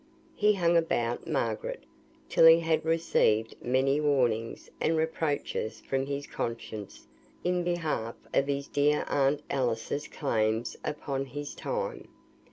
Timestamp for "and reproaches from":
4.81-6.07